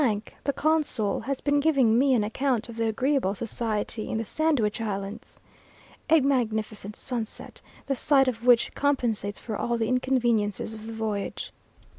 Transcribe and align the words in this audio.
the 0.45 0.51
consul, 0.53 1.19
has 1.19 1.41
been 1.41 1.59
giving 1.59 1.95
me 1.95 2.15
an 2.15 2.23
account 2.23 2.67
of 2.67 2.75
the 2.75 2.87
agreeable 2.87 3.35
society 3.35 4.09
in 4.09 4.17
the 4.17 4.25
Sandwich 4.25 4.81
Islands! 4.81 5.39
A 6.09 6.21
magnificent 6.21 6.95
sunset, 6.95 7.61
the 7.85 7.93
sight 7.93 8.27
of 8.27 8.43
which 8.43 8.73
compensates 8.73 9.39
for 9.39 9.55
all 9.55 9.77
the 9.77 9.87
inconveniences 9.87 10.73
of 10.73 10.87
the 10.87 10.93
voyage. 10.93 11.53